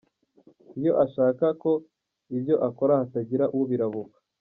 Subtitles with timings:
[0.79, 1.71] Iyo ashaka ko
[2.35, 4.17] ibyo akora hatagira ubirabukwa.